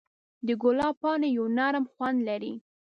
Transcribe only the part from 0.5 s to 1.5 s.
ګلاب پاڼې یو